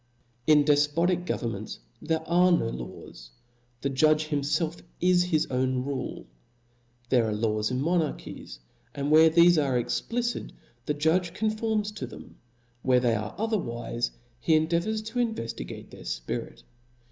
[0.47, 6.25] In dej^otic governments there are no laws \ the judge himfelf is his own rule.
[7.09, 8.57] There are laws in monarchies;
[8.95, 10.53] and where thefe are explicit,
[10.87, 12.37] the judge conforms to them;
[12.81, 14.07] where they are otherwife,
[14.39, 16.63] he endeavours to inycftigate their fpirit.